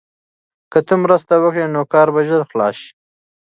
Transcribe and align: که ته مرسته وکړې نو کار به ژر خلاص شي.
که 0.71 0.79
ته 0.87 0.93
مرسته 1.03 1.33
وکړې 1.39 1.65
نو 1.73 1.81
کار 1.93 2.07
به 2.13 2.21
ژر 2.27 2.41
خلاص 2.49 2.75
شي. 2.83 2.91